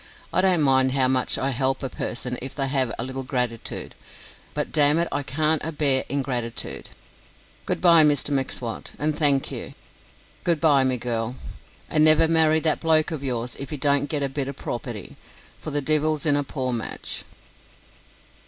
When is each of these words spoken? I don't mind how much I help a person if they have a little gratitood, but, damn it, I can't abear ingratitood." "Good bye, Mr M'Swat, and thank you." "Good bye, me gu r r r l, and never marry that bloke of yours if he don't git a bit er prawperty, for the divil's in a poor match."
I 0.33 0.41
don't 0.41 0.63
mind 0.63 0.93
how 0.93 1.07
much 1.07 1.37
I 1.37 1.51
help 1.51 1.83
a 1.83 1.87
person 1.89 2.35
if 2.41 2.55
they 2.55 2.67
have 2.69 2.91
a 2.97 3.03
little 3.03 3.21
gratitood, 3.23 3.93
but, 4.55 4.71
damn 4.71 4.97
it, 4.97 5.07
I 5.11 5.21
can't 5.21 5.63
abear 5.63 6.05
ingratitood." 6.09 6.89
"Good 7.67 7.81
bye, 7.81 8.03
Mr 8.03 8.31
M'Swat, 8.31 8.93
and 8.97 9.15
thank 9.15 9.51
you." 9.51 9.75
"Good 10.43 10.59
bye, 10.59 10.83
me 10.83 10.97
gu 10.97 11.09
r 11.11 11.15
r 11.17 11.21
r 11.21 11.27
l, 11.27 11.35
and 11.87 12.03
never 12.03 12.27
marry 12.27 12.59
that 12.61 12.79
bloke 12.79 13.11
of 13.11 13.23
yours 13.23 13.55
if 13.59 13.69
he 13.69 13.77
don't 13.77 14.09
git 14.09 14.23
a 14.23 14.27
bit 14.29 14.47
er 14.47 14.53
prawperty, 14.53 15.17
for 15.59 15.69
the 15.69 15.81
divil's 15.83 16.25
in 16.25 16.35
a 16.35 16.43
poor 16.43 16.73
match." 16.73 17.23